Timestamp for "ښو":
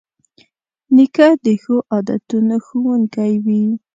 1.61-1.75